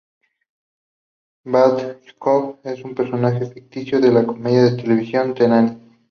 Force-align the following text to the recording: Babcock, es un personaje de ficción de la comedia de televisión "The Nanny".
Babcock, 1.45 2.65
es 2.65 2.83
un 2.83 2.95
personaje 2.95 3.41
de 3.41 3.51
ficción 3.69 4.01
de 4.01 4.11
la 4.11 4.25
comedia 4.25 4.63
de 4.63 4.81
televisión 4.81 5.35
"The 5.35 5.47
Nanny". 5.47 5.77